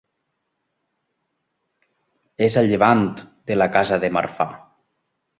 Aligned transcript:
És 2.45 2.55
a 2.61 2.63
llevant 2.71 3.05
de 3.51 3.57
la 3.59 3.67
casa 3.75 3.99
de 4.05 4.09
Marfà. 4.17 4.49